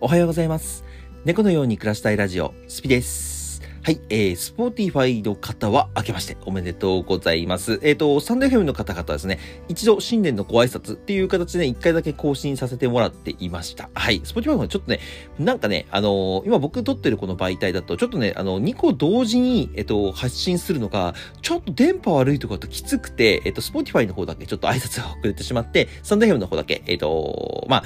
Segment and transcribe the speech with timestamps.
[0.00, 0.84] おはようございます。
[1.24, 3.60] 猫のように暮らしたいラジオ、スピです。
[3.82, 7.80] はい、えー、スポーティファイの方は明けましておめでとうございます。
[7.82, 13.90] えっ、と、 stand.fm の方々ですね、一度新年のご挨拶っていう形でね、一回だけ更新させてもらっていました。
[13.92, 15.00] はい、スポーティファイもちょっとね、
[15.40, 27.84] なんかね、あのー今僕撮ってるこの媒体だと、ちょっとね、あの、2個同時に、えっ、と、発信するのが、ちょっと電波悪いとかときつくて、えっ、と、スポーティファイの方だけちょっと挨拶が遅れてしまって、 stand.fm の方だけ、えっ、と、まあ、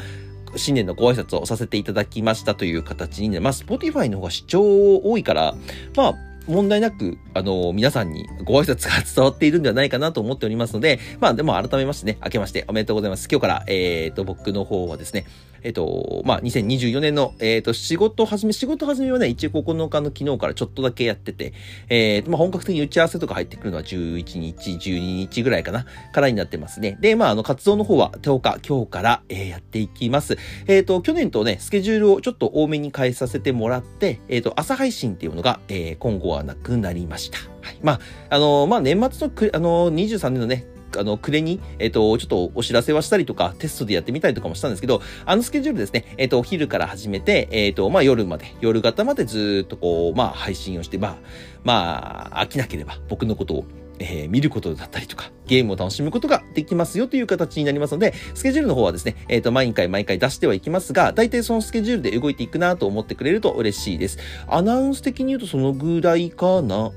[0.56, 4.62] 新年のご挨拶をさせていただきましたという形にね、まあ、Spotify の方が視聴
[4.98, 5.54] 多いから、
[5.96, 6.14] まあ、
[6.46, 13.28] 問題なく、あの皆さんにご挨拶が伝わっているんではないかなと思っておりますので、まあ、でも改めましてね、明けましておめでとうございます。
[13.30, 15.24] 今日から、えっ、と、僕の方はですね、
[15.62, 21.52] えっ、と、まあ、2024年の、えっ、と、仕事始め、仕事始めはね、1月9日の昨日からちょっとだけやってて、
[21.88, 26.98] えっ、と、まあ、本格的に打ち合わせとか入ってくるのは11日、12日ぐらいかな、からになってますね。
[27.00, 30.38] で、まあ、あの、活動の方は10日、今日から、えーやっていきます。
[30.66, 37.38] えっ、と、去年とね、スケジュールをちょっと多めに変えさせてもらって、えっ、と、朝配信っていうのが、えー今後はなくなりました。
[37.62, 37.78] はい。
[37.82, 40.66] まあ、あのまあ、年末のく、あの23年のね、
[40.98, 51.16] あの、暮れに、えっ、と、ちょっとお知らせはしたりとか、テストでやってみたりとかもしたんですけど、あのスケジュールですね、えっ、と、お昼から始めて、えっ、と、まあ、夜まで、夜型までずっとこう、まあ、配信をして、まあ、
[51.64, 53.64] まあ、飽きなければ僕のことを、
[53.98, 64.18] えー見ることだったりとか、ゲームを楽しむことができますよという形になりますので、スケジュールの方はですね、えっ、と、毎回毎回出してはいきますが、大体そのスケジュールで動いていくなと思ってくれると嬉しいです。
[64.48, 66.90] アナウンス的に言うとそのぐらいかな。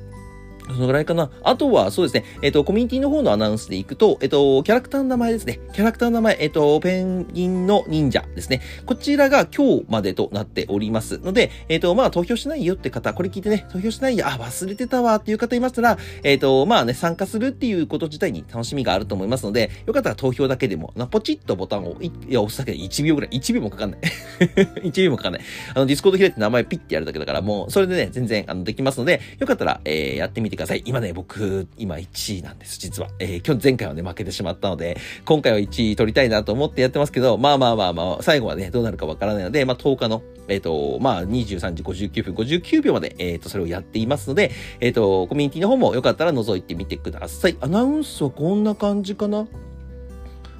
[0.68, 1.30] そのぐらいかな。
[1.44, 2.26] あとは、そうですね。
[2.42, 5.60] えっ、と、コミュニティの方のアナウンスでいくと、えっ、と、キャラクターの名前ですね。
[5.74, 8.62] キャラクターの名前、えっ、と、ペンギンの忍者ですね。
[8.86, 24.00] こちらが今日までとなっておりますので、えっ、と、まあ、投票しないよって方、これ聞いてね、投票しないよ、あ、忘れてたわっていう方いましたら、えっ、と、まあね、参加するっていうこと自体に楽しみがあると思いますので、よかったら投票だけでも、なポチッとボタンをい、いや、押すだけで1秒ぐらい、1秒もかかんない。
[24.84, 25.42] 1秒もかかんない。
[25.74, 30.84] あの、ディスコード開いて名前ピッてやるだけだから、もう、それでね、全然、あの、できますので、よかったら、えー、やってみてください。
[30.86, 33.10] 今ね、僕、今1位なんです、実は。
[33.20, 47.58] えー、今日、前回はね、負けてしまったので、今回は1位取りたいなと思ってやってますけど、まあまあまあまあ、最後はね、どうなるかわからないので、まあ、10日の、えっ、と、まあ、23時59分59秒まで、えっ、と、それをやっていますので、えっ、と、コミュニティの方もよかったら覗いてみてください。
[47.62, 49.48] アナウンスはこんな感じかな？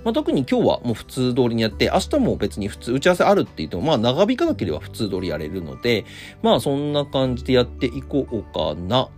[0.06, 6.06] まあ、特に今日はもう普通通りにやって、明日も別に普通打ち合わせあるって言っても、まあ長引かなければ普通通りやれるので、
[6.44, 9.10] まあそんな感じでやっていこうかな、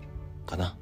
[0.47, 0.75] かな。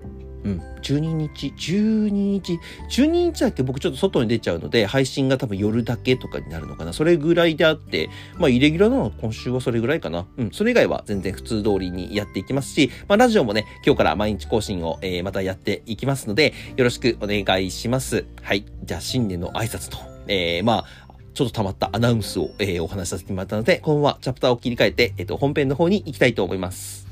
[0.45, 0.61] うん。
[0.81, 2.59] 12日、12日、
[2.89, 6.93] 12日だっけ僕ちょっと外に出ちゃうので、配信が多分夜だけとかになるのかな。
[6.93, 10.27] それぐらいであって、まあイレギュラーなのは今週はそれぐらいかな。
[10.37, 10.51] うん。
[10.51, 18.25] それ以外は全然普通通りにやっていきますし、まあラジオもね、今日から毎日更新を、えーまたやっていきますので、よろしくお願いします。
[18.43, 18.65] はい。
[18.83, 20.85] じゃあ新年の挨拶と、えー、まあ、
[21.33, 27.07] ちょっと溜まったアナウンスを、えーお話しさせてもらったので、このままチャプターを切り替えて、えっ、と、本編の方に行きたいと思います。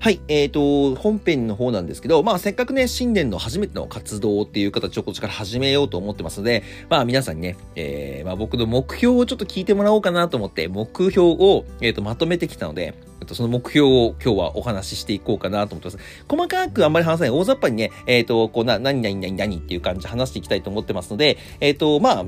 [0.00, 16.24] はい、えっ、と、本編の方なんですけど、まあ、せっかくね、新年の初めての活動っていう形をこっちから始めようと思ってますので、まあ、皆さんにね、えー、まあ、僕の目標をちょっと聞いてもらおうかなと思って、目標を、えっ、と、まとめてきたので、えっと、その目標を今日はお話ししていこうかなと思ってます。
[16.28, 17.30] 細かくあんまり話さない。
[17.30, 22.24] 大雑把にね、えっ、と、こうな、何々何々っていう感じで話していきたいと思ってますので、えっ、と、まあ、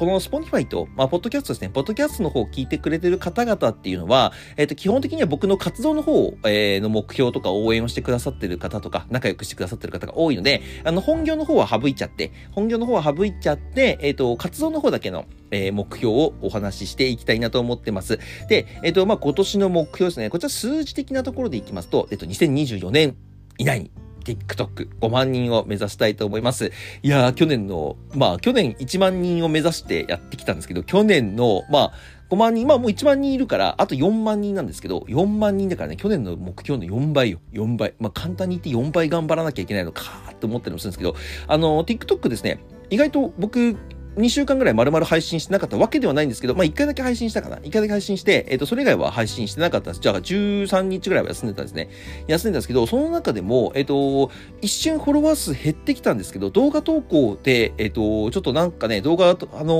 [0.00, 18.18] この Spotify と、まあ、ポッドキャストですね、ポッドキャストの方を聞いてくれてる方々っていうのは、えっ、と、基本的には僕の活動の方、えーの目標とか応援をしてくださってる方とか、仲良くしてくださってる方が多いので、あの、本業の方は省いちゃって、本業の方は省いちゃって、えっ、と、活動の方だけの、え目標をお話ししていきたいなと思ってます。
[18.48, 23.16] で、えっ、と、まあ、今年の目標ですね、こちら数字的なところでいきますと、えっ、と、2024年
[23.58, 23.90] 以内に、
[24.20, 26.72] TikTok5 万人を目指したいと思います。
[27.02, 31.92] いやー、去年の、まあ、去年1万人を目指してやってきたんですけど、去年の、まあ、
[32.30, 37.40] 5万人、まあもう1万人いるから、あと4万人なんですけど、4万人だからね、去年の目標の4倍よ。
[37.52, 37.94] 4倍。
[37.98, 41.16] まあ簡単に言って4倍頑張らなきゃいけないのかーって思ったりもするんですけど、
[41.48, 43.76] あの、TikTok ですね、意外と僕、
[44.20, 47.56] 2週間ぐらい丸々配信してなかったわけではないんですけど、まあ1回だけ配信したかな。
[47.56, 50.00] 1回だけ配信して、えっ、と、それ以外は配信してなかったんです。
[50.00, 51.90] じゃあ13日ぐらいは休んでたんですね。
[52.26, 54.30] 休んでたんですけど、その中でも、えっ、と、
[54.60, 59.74] 一瞬フォロワー数減ってきたんですけど、動画投稿で、えっ、と、ちょっとなんかね、動画、あの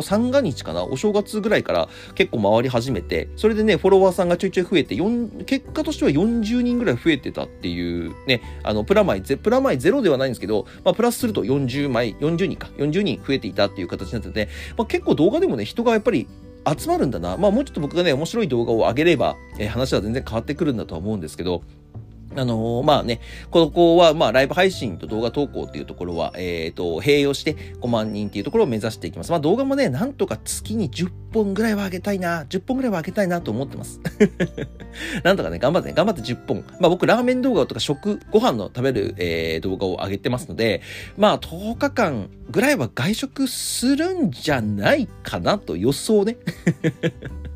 [0.00, 4.96] ー、三が日かな、お正月ぐらいから結構回り始めて、それでね、フォロワーさんがちょいちょい増えて、
[5.44, 16.26] 結果としては40人ぐらい増えてたっていうね、あの、プラマイゼ、プラマイゼロではないんですけど、まあ、プラスすると40枚、40人か、40人増えていたっていういう形になってて、まあ、結構動画でもね、人がやっぱり
[16.78, 17.36] 集まるんだな。
[17.36, 21.62] まあもうちょっと僕がね、面白い動画を上げれば、えー、話は全然変わってくるんだとは思うんですけど、
[22.36, 23.20] あのー、まあね、
[23.50, 29.30] ここは、まあ、ライブ配信と動画投稿っていうところは、えっ、ー、と、併用して5万人っていうところを目指していきます。
[29.30, 34.00] まあ、動画もね、なんとか月に10本ぐらいは上げたいな、10本ぐらいは上げたいなと思ってます。
[35.22, 36.64] なんとかね、頑張ってね、頑張って10本。
[36.80, 40.82] まあ、僕、ラーメン動画とか食、ご飯の食べる、えー、動画を上げてますので、
[41.16, 46.36] まあ、10日間ぐらいは外食するんじゃないかなと予想ね。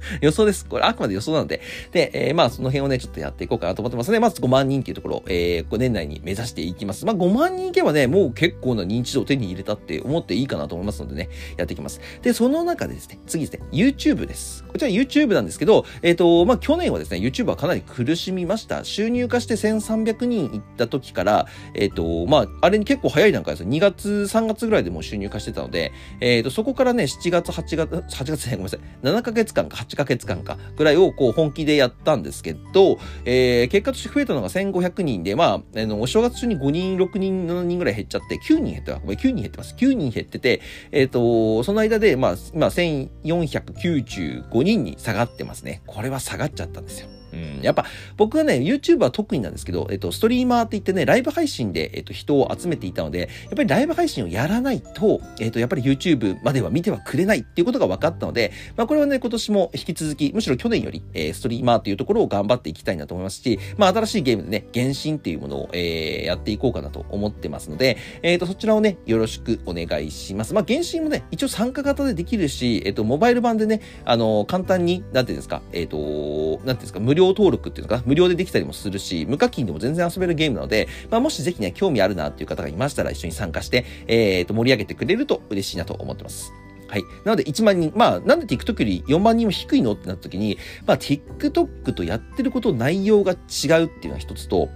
[0.20, 0.66] 予想です。
[0.66, 1.60] これあくまで予想なので。
[1.92, 7.04] で、えー、まあその辺をね、ちょっとやっていこうかなと思ってますので、まず5万人っていうところ、えー、年内に目指していきます。
[7.04, 12.00] まあ5万人いけばね、もう結構な認知度を手に入れたって思っていいかなと思いますのでね、やっていきます。
[12.22, 14.64] で、その中でですね、次ですね、YouTube です。
[14.64, 18.84] こちら YouTube なんですけど、えっ、ー、と、まあ去年はですね、YouTube はかなり苦しみました。
[18.84, 23.68] 収入化して1300人いった時から、えっ、ー、と、まああれに結構早い段階ですよ。
[23.68, 39.74] 2月、3月ぐらいでもう収入化してたので、えっ、ー、と、そこからね、7月、8月、8月、ごめんなさい、7ヶ月間か8ヶ月間か、ぐらいをこう本気でやったんですけど、えー、結果として増えたのが1500人で、まあ、あの、お正月中に5人、6人、7人ぐらい減っちゃって、9人減って、9人減ってます。
[39.76, 40.60] 9人減ってて、
[40.92, 45.82] えっ、ー、と、その間で、まあ、今、1495人に下がってますね。
[45.86, 47.17] これは下がっちゃったんですよ。
[47.56, 47.84] うん、やっぱ
[48.16, 70.54] 僕はね、YouTube は特になんですけど、えっと、ストリーマーって言ってね、ライブ配信で、えっと、人を集めていたので、やっぱりライブ配信をやらないと、えっと、やっぱり YouTube までは見てはくれないっていうことが分かったので、まあこれはね、今年も引き続き、むしろ去年より、えー、ストリーマーというところを頑張っていきたいなと思いますし、まあ新しいゲームでね、原神っていうものを、えー、やっていこうかなと思ってますので、えっ、と、そちらをね、よろしくお願いします。
[70.54, 86.52] まあ原神もね、一応参加型でできるし、えっ、と、モバイル版でね、あの、簡単に、なんていうんですか、えっ、と、なんていうんですか、無料登録っていうのが、無料でできたりもするし、無課金でも全然遊べるゲームなので、まあ、もしぜひね、興味あるなっていう方がいましたら一緒に参加して、えっ、と、盛り上げてくれると嬉しいなと思ってます。
[86.88, 87.02] はい。
[87.24, 89.92] なので1万人、まあ、なんで TikTok より4万人も低いの？
[89.92, 94.70] ってなった時に、まあ、TikTok とやってること内容が違うっていうのは一つと、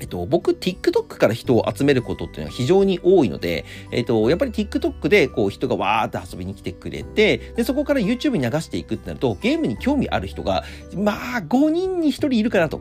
[0.00, 10.64] えっと、僕、TikTok から人を集めることっていうのは非常に多いので、えっと、やっぱり TikTok でこう人がわーって遊びに来てくれて、で、そこから YouTube に流していくってなると、ゲームに興味ある人が、
[10.96, 12.80] まあ、5人に1人いるかなと。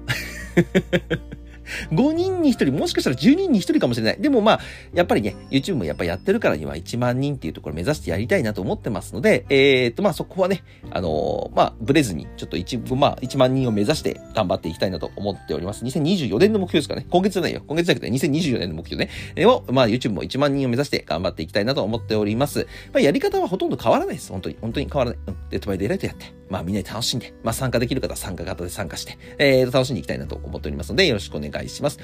[1.92, 4.18] 5人に1人、もしかしたら10人に1人かもしれない。
[4.20, 4.60] でもまあ、
[4.94, 15.84] やっぱりね、YouTube もやっぱやってるからには1万人っていうところ目指してやりたいなと思ってますので、えー、っと、まあそこはね、あのー、まあ、ブレずに、ちょっと1、まあ、1万人を目指して頑張っていきたいなと思っております。
[15.86, 17.06] 2024年の目標ですかね。
[17.10, 17.64] 今月じゃないよ。
[17.68, 19.12] 今月じゃなくて2024年の目標ね。
[19.36, 22.68] えー、を、まあ YouTube も1万人を目指して頑張っていきたいなと思っております。
[22.94, 24.32] まあ、やり方はほとんど変わらないです。
[24.32, 24.58] 本当に。
[24.62, 25.20] 本当に変わらない。
[25.28, 25.38] うん。
[25.50, 26.39] デッドバイデイライトやって。
[26.50, 32.00] まあみんなで楽しんで、まあ参加できる方は参加型で参加して、えー、楽しんでいきたいなと思っておりますので、よろしくお願いします。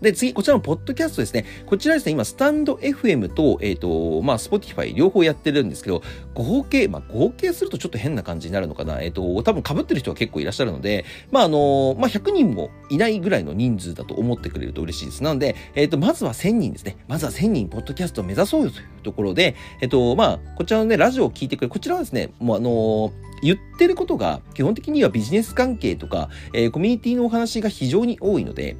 [0.00, 1.46] で、次、こちらのポッドキャストですね。
[1.64, 6.02] こちらですね、今、スタンド FM と、えっ、ー、と、まあ、Spotify 両方やってるんですけど、
[6.34, 9.00] 合計、まあ、合計するとちょっと変な感じになるのかな。
[9.00, 15.22] えっ、ー、と、多分被ってる人は結構いらっしゃるので、まあ、あの、まあ、100人もいないぐらいの人数だと思ってくれると嬉しいです。
[15.22, 16.96] なので、えっ、ー、と、まずは1000人ですね。
[17.08, 23.12] まずは1000人、ポッドキャストを目指そうよというところで、えっ、と、まあ、こちらのね、ラジオを聞いてくれ、こちらはですね、もうあの
[23.42, 28.76] 言ってることが基本的にはビジネス関係とか、え、コミュニティのお話が非常に多いので、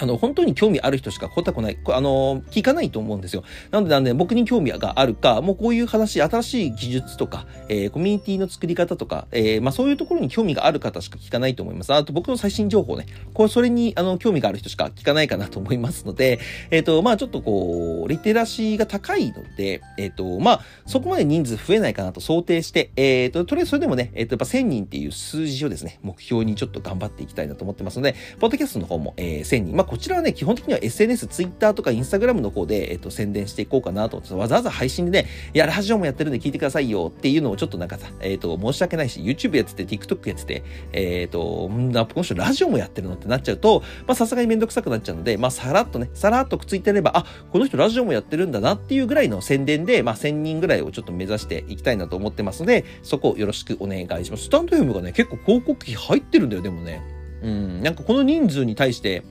[0.00, 3.42] あの、本当に興味ある人しか来たくない、あの、聞かないと思うんですよ。
[3.70, 11.92] なので、なんで、僕に興味があるか、もうこういう話、新しい技術とか、えー、コミュニティの作り方とか、えー、まあそういうところに興味がある方しか聞かないと思います。
[11.92, 16.38] あと、僕の最新情報ね、これ、それに、あの、興味がある人しか聞かないかなと思いますので、
[16.70, 29.76] えっ、ー、と、まあちょっとこう、リテラシーが高いので、えっ、と、まあそこまで人数増えないかなと想定して、えっ、と、とりあえずそれでもね、えっ、と、やっぱ1000人っていう数字をですね、目標にちょっと頑張っていきたいなと思ってますので、ポッドキャストの方も、えー、1000人。
[29.76, 54.44] まあこちらはね、基本的には SNS、Twitter とか Instagram の方で、えっと、宣伝していこうかなと思って、わざわざ配信でね、いや、ラジオもやってるんで聞いてくださいよっていうのをちょっとなんかさ、えっと、申し訳ないし、YouTube やってて、TikTok やってて、えっと、んな、この人ラジオもやってるのってなっちゃうと、まあ、さすがにめんどくさくなっちゃうので、まあ、さらっとね、さらっとくっついてれば、あ、この人ラジオもやってるんだなっていうぐらいの宣伝で、まあ、1000人ぐらいをちょっと目指していきたいなと思ってますので、そこをよろしくお願いします。
[54.44, 57.00] スタンド FM がね、結構広告費入ってるんだよ、でもね。
[57.42, 59.22] うん、なんかこの人数に対して、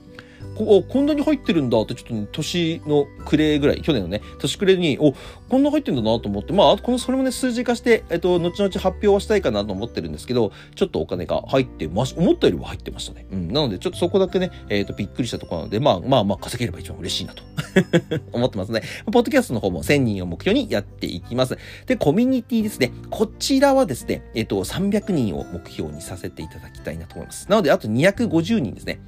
[0.56, 5.14] ここんなに入ってるんだってちょっと、ね、年の暮れぐらい、去年のね、年暮れに、お、
[5.48, 13.26] こんな入ってんだなと思って、まあ、この、それもね、数字化して、えっと、後々発表はしたいかなと思ってるんですけど、ちょっとお金が入ってまし、思ったよりは入ってましたね。
[13.32, 13.48] うん。
[13.52, 17.42] なので、ちょっとそこだけね、えっ、と、びっくりしたところなので、まあ、まあまあ、稼げれば一番嬉しいなと
[18.32, 18.82] 思ってますね。
[19.12, 21.56] ポッドキャストの方も1000人を目標にやっていきます。
[21.86, 22.92] で、コミュニティですね。
[23.10, 27.48] こちらはですね、えっ、と、300人を目標にさせていただきたいなと思います。
[27.48, 29.00] なので、あと250人ですね。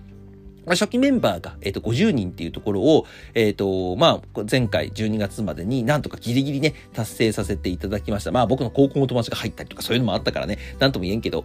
[0.67, 8.33] 初期メンバーが、えっ、ー、と、50人っていうところを、えっ、ー、と、まあ、前回12月までになんとかギリギリね、達成させていただきました。
[8.33, 11.45] まあ、僕の高校の友達が入ったりとかそういうのもあったからね、なんとも言えんけど、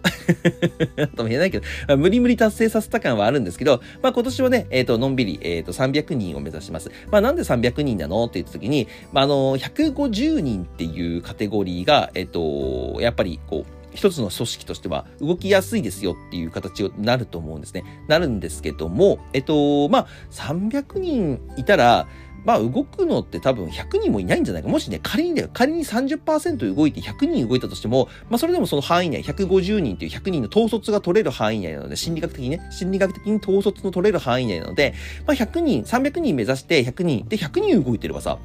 [0.96, 6.90] なんとも言えないけど、まあ、無理無理達成させた感はあるんですけど、まあ、今年はね、えっ、ー、と、のんびり、えっ、と、300人を目指します。
[7.10, 17.84] まあ、なんで300人なのって言った時に、まあ、あの、150人っていうカテゴリーが、えっ、と、やっぱり、こう、一つの組織としては動きやすいですよっていう形になると思うんですね。
[18.06, 22.06] なるんですけども、えっと、まあ、300人いたら、
[22.46, 24.68] まあ動くのって多分100人もいないんじゃないか。
[24.68, 34.94] もしね、仮にだよ、仮に30%動いて100人動いたとしても、まあそれでもその範囲内、150人という100人の統率が取れる範囲内なので、心理学的にね、心理学的に統率の取れる範囲内なので、
[35.26, 38.38] まあ100人、300人目指して100人、で100人動いてればさ、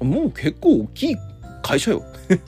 [0.00, 1.16] もう結構大きい
[1.64, 2.04] 会社よ。
[2.28, 2.40] ちょっ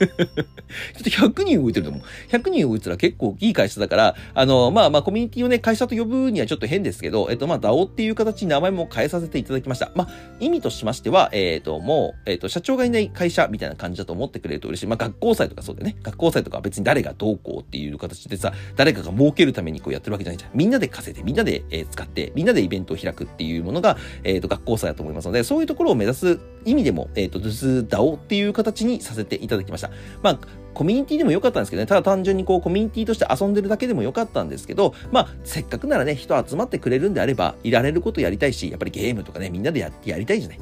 [1.03, 2.01] と100人動いてると思う。
[2.29, 9.91] 100人動いたら結構いい会社だから、あの、まあまあコミュニティをね、会社と呼ぶにはちょっと変ですけど、えっとまあ DAO っていう形に名前も変えさせていただきました。
[9.95, 10.09] まあ
[10.39, 14.87] 意味としましては、えっ、ー、ともう、えっ、ー、と社長がいない会社みたいな感じだと思ってくれると嬉しい。
[14.87, 15.97] まあ学校祭とかそうだよね。
[16.03, 20.51] 学校祭とか別に誰がどうこうっていう形でさ、誰かが儲けるためにこうやってるわけじゃないじゃん。
[20.53, 29.89] みんなで稼いで、みんなで、えー、使って、みんなでイベントを開くっていうものが、えっ、と学校祭だと思いますので、そういうところを目指す意味でも、えっ、と、ドゥズ DAO っていう形にさせていただきました。
[30.21, 30.39] まあ
[30.73, 40.59] コミュニティでもよかったんですけどね、ただ単純にこうコミュニティとして遊んでるだけでもよかったんですけど、まあ、せっかくならね、人集まってくれるんであれば、いられることやりたいし、やっぱりゲームとかね、みんなでやってやりたいじゃない？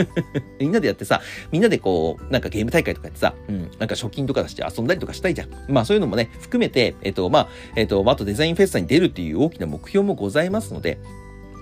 [0.58, 1.20] みんなでやってさ、
[1.52, 5.48] みんなでこう、なんかゲーム大会とかやってさ、うん、なんか賞金とか出して遊んだりとかしたいじゃん。
[5.68, 10.98] まあそういうのもね、含めて、えっと、まあ、えっと、あとデザインフェスタに出るっていう大きな目標もございますので、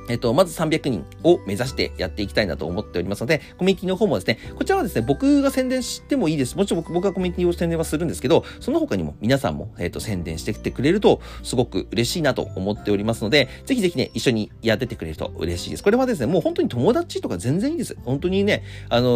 [0.08, 6.56] えっと、まず300人を目指してやっていきたいなと思っておりますので、コミュニティの方もですね、こちらはですね、僕が宣伝してもいいです。
[6.56, 15.82] もちろん僕がコミュニティを宣伝はするんですけど、その他にも皆さんも、えっと、宣伝してきてくれると、すごく嬉しいなと思っておりますので、ぜひぜひね、一緒にやっててくれると嬉しいです。
[15.82, 17.96] これはですね、もう本当に友達とか全然いいです。
[18.04, 19.08] 本当にね、あの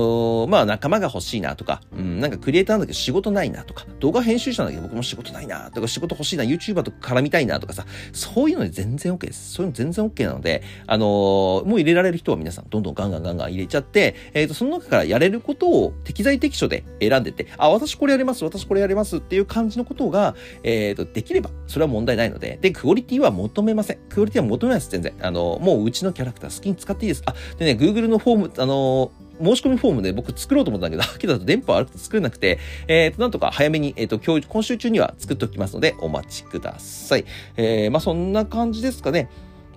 [0.46, 9.52] ー、まあ仲間が欲しいなとか、うん、なんかクリエイターなんだけど仕事ないなとか、動画編集者なんだけど僕も仕事ないなとか、仕事欲しいな、YouTuber と絡みたいなとかさ、そういうので全然 OK です。
[9.52, 23.98] そういうの全然 OK なので、あのーもう入れられる人は皆さんどんどんガンガンガンガン入れちゃって、えっ、ー、と、その中からやれることを適材適所で選んでて、あ、私これやります、私これやりますっていう感じのことが、えっ、ー、と、できれば、それは問題ないので、で、クオリティは求めません。
[24.08, 25.12] クオリティは求めないです、全然。
[25.20, 27.22] あの、もううちのキャラクター好きに使っていいです。
[27.26, 29.12] あ、でね、Google のフォーム、あの
[29.42, 37.24] 申し込みフォームで僕作ろうと思ったんだけど、けど電波悪くて作れなくて、えっ、ー、と、なんとか早めに、えっ、ー、と、今日、今週中には作っておきますので、お待ちください。
[37.56, 39.28] えー、まあ、そんな感じですかね。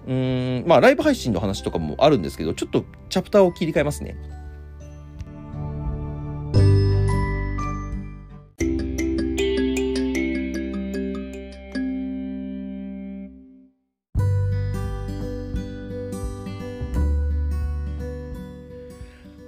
[0.07, 4.15] うん、まあ、ライブ配信の話とかもあるんですけど、ちょっとチャプターを切り替えますね。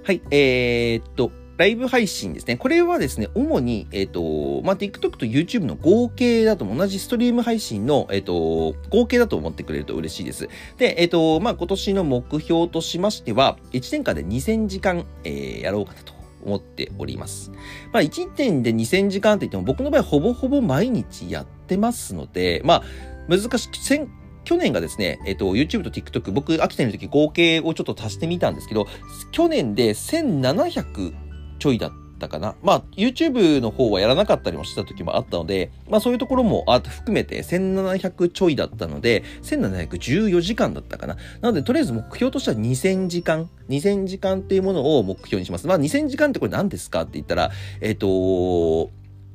[0.08, 2.56] はい、えー、っと、ライブ配信ですね。
[2.56, 10.48] これはですね、主に、えっ、ー、と、まあ、TikTok と YouTube の合計だと、同じストリーム配信の、えっ、ー、と、合計だと思ってくれると嬉しいです。
[10.76, 16.16] で、えっ、ー、と、まあ、今年の目標としましては、1年間で2000時間、えー、やろうかなと。
[16.40, 17.50] 思っております。
[17.92, 22.82] まあ、1年で2000時間って言っても、僕の場合ほぼほぼ毎日やってますので、まあ、
[23.28, 23.72] 難しく、
[24.44, 28.86] 去年がですね、えっ、と、YouTube と TikTok、僕、秋田の時合計をちょっと足してみたんですけど、
[29.32, 31.27] 去年で1700
[31.58, 32.54] ちょいだったかな。
[32.62, 41.16] まあ、YouTube の方はやらなかったりもした時もあったので、まあそういうところも含めて1700ちょいだったので、1714時間だったかな。
[41.40, 45.66] なので、とりあえず目標としては2000時間、2000時間っていうものを目標にします。
[45.66, 47.50] まあ2000時間ってこれ何ですかって言ったら、
[47.80, 48.90] えっ、と、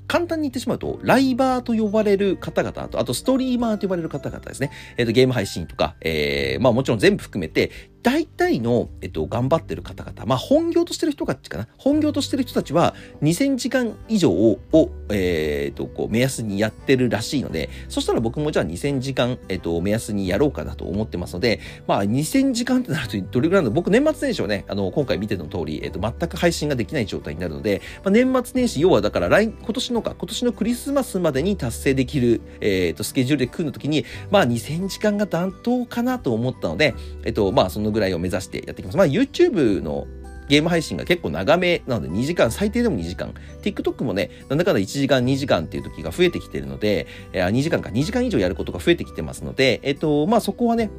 [0.08, 4.72] 簡単に言ってしまうと、ライバーと呼ばれる方々と、あとストリーマーと呼ばれる方々ですね。
[4.98, 7.72] えっ、ー、と、ゲーム配信とか、えー、まあもちろん全部含めて、
[8.03, 11.67] 大体の、えっと、頑張ってる方々、まあ、本業としてる人たちかな。
[11.77, 14.60] 本業としてる人たちは、2000時間以上を、
[15.10, 38.97] えっ、と、こう、目安にやってるらしいので、そしたら僕もじゃあ2000時間、えっと、目安にやろうかなと思ってますので、まあ、2000時間ってなるとどれぐらいなの僕、年末年始をね、あの、今回見ての通り、えっと、全く配信ができない状態になるので、まあ、年末年始、要はだから来、今年のか、今年のクリスマスまでに達成できる、えっと、スケジュールで組むときに、まあ、2000時間が妥当かなと思ったので、えっと、まあ、そのぐらいを目指してやっていきます。
[38.97, 40.07] まあ、YouTube の
[40.50, 43.33] ゲーム配信が結構長めなので2時間、最低でも2時間。
[43.62, 50.91] TikTok もね、なんだかんだ1時間、2時間っていう時が増えてきてるので、えー、2時間か、2時間以上やることが増えてきてますので、えっ、と、まあそこはね、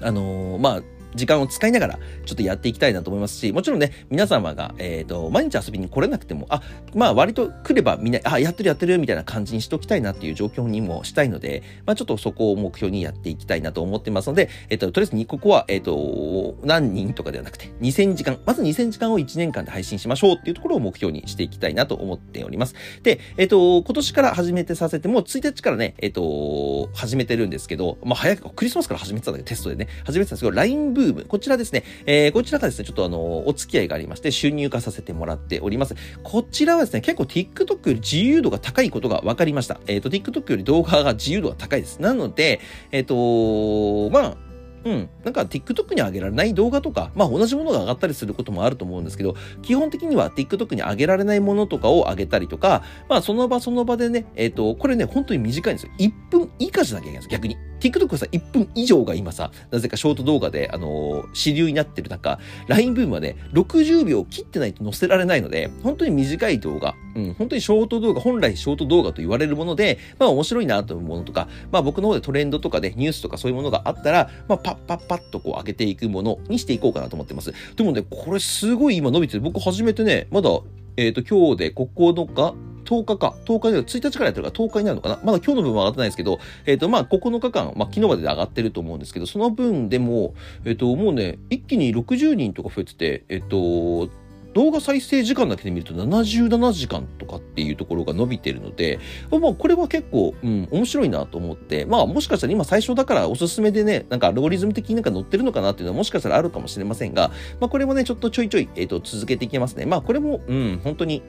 [0.00, 0.82] あのー、まあ、
[1.14, 6.62] 時間を使いながら、ちょっとやっていきたいなと思いますし、もちろんね、皆様が、えっ、ー、と、毎日遊びに来れなくても、あ、
[6.94, 22.74] まあ割と来ればみんな、あ、やってるやってるみたいな感じにしておきたいなっていう状況にもしたいので、まあちょっとそこを目標にやっていきたいなと思ってますので、えっ、ー、と、とりあえずに、ここは、えっ、ー、と、何人とかではなくて、2000時間、まず2000時間を1年間で配信しましょうっていうところを目標にしていきたいなと思っております。
[23.02, 35.94] で、えっ、と、今年から始めてさせても、1日からね、えっ、と、始めてるんですけど、まあ早く、クリスマスから始めてたんだけど、テストでね、始めてたんですけど、LINE ブーム、こちらですね、えー、こちらがですね、ちょっとあの、お付き合いがありまして、収入化させてもらっております。
[36.22, 39.80] こちらはですね、結構 TikTok より自由度が高いことが分かりました。
[39.86, 42.00] えっ、ー、と、TikTok より動画が自由度が高いです。
[42.00, 42.60] なので、
[42.92, 44.50] えっ、ー、と、まあ、
[44.82, 45.10] うん。
[45.24, 55.92] なんか TikTok に上げられない動画とか、まあ同じものが上がったりすることもあると思うんですけど、基本的には TikTok に上げられないものとかを上げたりとか、まあその場その場でね、えっ、ー、と、これね、本当に短いんですよ。
[55.98, 57.69] 1分以下じゃなきゃいけないんです、逆に。
[57.80, 77.52] TikTok はさ、1分以上が今さ、なぜかショート動画で、あのー、主流になってる中、LINE ブームはね、60秒切ってないと載せられないので、本当に短い動画、うん、本当にショート動画、本来ショート動画と言われるもので、まあ面白いなと思うものとか、まあ僕の方でトレンドとかでニュースとかそういうものがあったら、まあパッパッパッとこう上げていくものにしていこうかなと思ってます。
[77.76, 79.40] でもね、これすごい今伸びてる。
[79.40, 80.50] 僕初めてね、まだ、
[80.96, 82.54] えっ、ー、と、今日で9日
[82.90, 85.20] 10日か、10日で、1日からやってるから10日になるのかな。
[85.22, 94.12] まだ今日の分は上がってないですけど、えっ、ー、と、まあ、9日間、まあ、昨日までで上がってると思うんですけど、その分でも、えっ、ー、と、もうね、一気に60人とか増えてて、えっ、ー、と、
[94.52, 98.98] 動画再生時間だけで見ると77時間とかっていうところが伸びてるので、
[99.30, 107.30] まあ、これは結構、うん、面白いなと思って、まあ、もしかしたら今最初だからおすすめでね、なんかアルゴリズム的になんか載ってるのかなっていうのはもしかしたらあるかもしれませんが、
[107.60, 109.86] まあ、これもね、ちょっとちょいちょい、えっ、ー、と、続けていきますね。
[109.86, 111.22] まあ、これも、うん、本当に、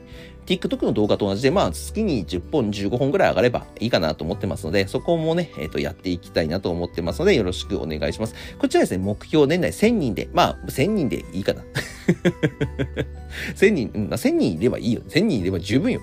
[0.46, 8.36] TikTok の動画と同じで、まあ、月に10本、15本ぐらい上がればいいかなと思ってますので、そこもね、えっ、ー、と、やっていきたいなと思ってますので、よろしくお願いします。
[8.58, 11.64] こちらですね、目標年内1000人で、まあ、1000人でいいかな。
[13.56, 15.02] 1000人、うん、1000人いればいいよ。
[15.08, 16.02] 1000人いれば十分よ。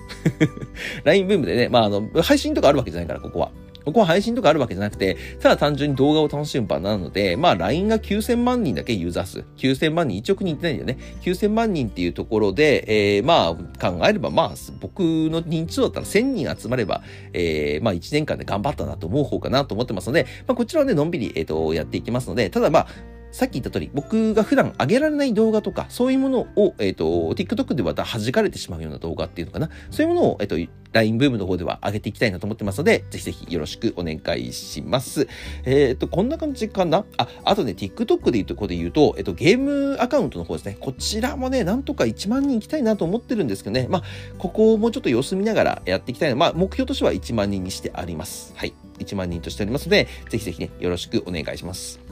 [1.03, 3.51] LINE ブームでね、まあ、あの、配信とかあるわけじゃないから、ここは。
[3.85, 9.45] ここは配信とかあるわけじゃなくて、ただ単純に動画を楽しむ場なので、まあ LINE が9000万人だけユーザー数。
[9.57, 11.03] 9000万人、1億人いってないんだよね。
[11.21, 17.01] 9000万人っていうところで、えー、まあ考えれば、まあ僕の認知度だったら1000人集まれば、
[17.33, 22.87] えー、まあ1年間で頑張ったなと思う方かなと思ってますので、まあこちらはね、のんびり、えっ、ー、と、やっていきますので、ただまあ、
[23.31, 29.69] さっき言った通り、僕が普段上げられない動画とか、そういうものを、えっ、ー、と、TikTok でまた弾かれてしまうような動画っていうのかな。
[29.91, 35.27] そういうものを、えっ、ー、と、LINE ブームの方では上げていきたいなと思ってますので、ぜひぜひよろしくお願いします。
[35.63, 40.77] えっ、ー、と、こんな感じかなあ、あとね、TikTok で言うとここで言うと、えっ、と、ゲームアカウントの方ですね。
[40.79, 43.87] こちらもね、なんとか1万人行きたいなと思ってるんですけどね。
[43.89, 44.03] まあ、
[44.39, 46.35] ここをもうちょっと様子見ながらやっていきたいな。
[46.35, 48.53] まあ、目標としては1万人にしてあります。
[48.55, 48.73] はい。
[48.97, 52.08] 1万人としておりますので、ぜひぜひね、よろしくお願いします。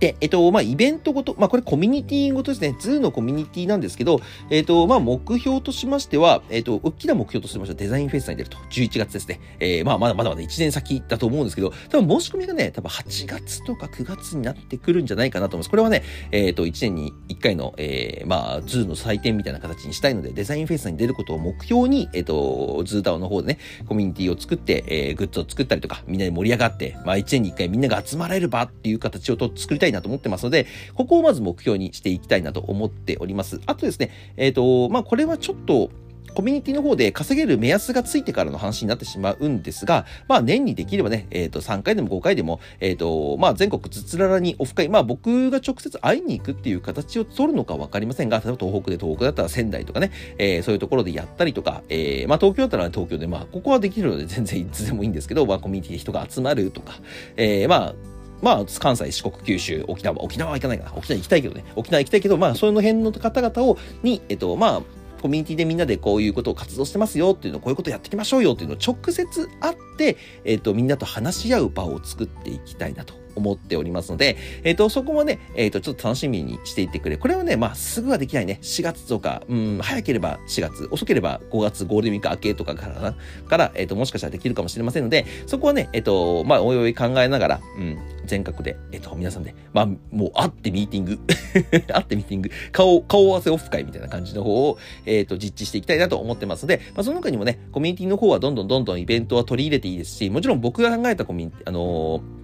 [0.00, 2.74] で、えっと、まあ、イベントごと、まあ、これコミュニティごとですね。
[2.80, 8.56] ズーのコミュニティなんですけど、えっと、まあ、目標としましては、えっと、大きな目標としましてはデザインフェスタに出ると。
[8.70, 9.40] 11月ですね。
[9.60, 15.70] えー、まあ、まだまだまだ1年先だと思うんですけど、多分申し込みがね、多分8月とか9月になってくるんじゃないかなと思います。
[15.70, 33.60] これはね、えっと、1年に1回の、えー、まあ、ズーの祭典みたいな形にしたいので、デザインフェスタに出ることを目標に、えっと、ズーダオの方でね、コミュニティを作って、えー、グッズを作ったりとか、みんなで盛り上がって、まあ、1年に1回みんなが集まれる場っていう形をと作りたいいなと思ってますので、ここをまず目標にしていきたいなと思っております。
[33.66, 35.90] あとですね、えっ、ー、と、まあ、これはちょっと、
[36.34, 56.94] コミュニティの方で稼げる目安がついてからの話になってしまうんですが、まあ年にできればね、えっ、ー、と3回でも5回でも、えっ、ー、と、まあ全国つつららにオフ会、まあ僕が直接会いに行くっていう形を取るのかわかりませんが、例えば東北で東北だったら仙台とかね、えー、そういうところでやったりとか、えー、まあ東京だったら、東京で、まあここはできるので全然いつでもいいんですけど、まあコミュニティで人が集まるとか、
[57.36, 57.94] えー、まあ
[58.42, 60.92] まあ、関西、四国、九州、沖縄、沖縄は行かないかな。
[60.94, 61.64] 沖縄行きたいけどね。
[61.76, 64.82] 沖縄行きたいけど、まあ、その辺の方々を、に、えっと、まあ、
[65.20, 77.16] コミュニティでみんなでこういうことを活動してますよっていうの、こういうことやっていきましょうよっていうのを直接会って、えっと、みんなと話し合う場を作っていきたいなと思っておりますので、えっ、ー、と、そこもね、えっ、ー、と、ちょっと楽しみにしていってくれ。
[77.16, 78.58] これはね、まあ、すぐはできないね。
[78.62, 83.16] 4月とか、うん、早ければ4月、遅ければ5月ゴールデンウィーク明けとかからな、
[83.48, 91.18] から、えっ、ー、と、もしかしたらできるかもしれませんので、そこはね、えっ、と、まあ、おいおい考えながら、うん、全角で、えっ、と、皆さんで、まあ、もう会ってミーティング、
[91.92, 102.40] 会ってミーティング、顔、顔合わせオフ会みたいな感じの方を、えっ、と、実地していきたいなと思ってますので、まあ、その他にもね、コミュニティの方はどんどんどんどんイベントは取り入れていいですし、もちろん僕が考えたコミュニティ、あのー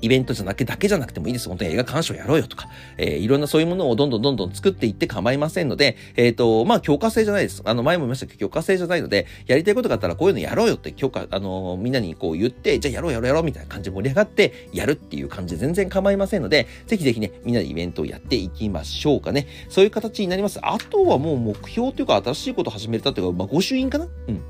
[0.00, 1.48] イベントじゃなくだけじゃなくてもいいです。
[1.48, 7.62] 本当に映画鑑賞やろうよとか、えー、いろんなそういうものをどんどんどんどん作っていって構いませんので、えっ、ー、と、まあ、強化性じゃないです。
[7.64, 19.46] あの、前も言いましたけど、強化性じゃないので、やりたいことがあったらこういうのやろうよって強化、あの、みんなにこう言って、じゃあやろうやろうやろうみたいな感じで盛り上がってやるっていう感じで全然構いませんので、ぜひぜひね、みんなでイベントをやっていきましょうかね。
[19.68, 20.58] そういう形になります。
[20.62, 24.06] あとはもう目標というか新しいことを始めたというか、まあ、御朱印かな？
[24.28, 24.42] うん。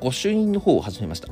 [0.00, 1.28] 御朱印の方を始めました。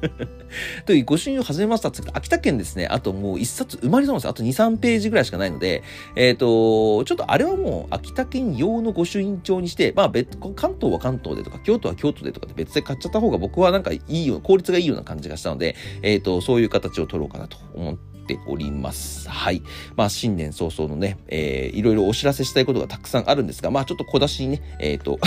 [0.86, 4.30] という、御朱印を始めましたって秋田県ですね、あともう一冊埋まりそうなんですよ。
[4.30, 5.82] あと2、3ページぐらいしかないので、
[6.16, 19.28] えっ、ー、と、ちょっとあれはもう秋田県用の御朱印帳にして、まあ別、関東は関東でとか、京都は京都でとかで別で買っちゃった方が僕はなんかいいよ、効率がいいような感じがしたので、えっ、ー、と、そういう形を取ろうかなと思ってております。
[19.28, 19.62] はい。
[19.96, 25.18] まあ、新年早々のね、えー、いろいろお知らせしたいことがたくさんあるんですが、まあ、ちょっと小出しにね、えっ、ー、と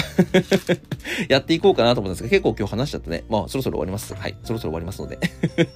[1.27, 4.13] やっていこうかなと思うんですが、結構今日話しちゃってね、まあ、そろそろ終わります。
[4.13, 4.37] はい。
[4.43, 5.19] そろそろ終わりますので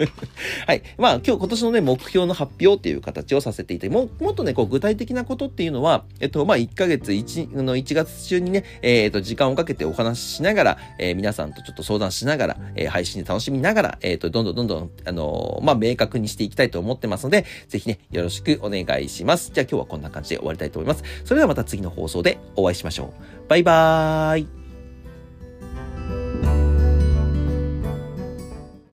[0.66, 0.84] はい。
[0.98, 19.52] まあ、今日、今年のね、目標の発表っていう形をさせていて、ももっとね、こう、具体的なことっていうのは、えっと、まあ、1ヶ月1、の1月中にね、えっ、ー、と、時間をかけてお話ししながら、えー、皆さんとちょっと相談しながら、えー、配信で楽しみながら、えっ、と、どんどんどんどん、あのまあ、明確にしていきたいと思ってますますので、ぜひね、よろしくお願いします。
[19.54, 21.04] じゃあ今日はこんな感じで終わりたいと思います。
[21.26, 23.50] それではまた次の放送でお会いしましょう。
[23.50, 24.57] バイバーイ。